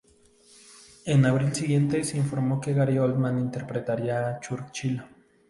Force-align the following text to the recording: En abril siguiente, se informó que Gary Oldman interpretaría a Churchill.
En 1.05 1.27
abril 1.27 1.53
siguiente, 1.53 2.03
se 2.03 2.17
informó 2.17 2.59
que 2.59 2.73
Gary 2.73 2.97
Oldman 2.97 3.37
interpretaría 3.39 4.29
a 4.29 4.39
Churchill. 4.39 5.03